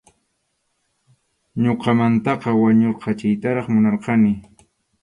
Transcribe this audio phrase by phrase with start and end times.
[1.63, 4.31] Ñuqamantaqa wañurqachiytaraq munarqani.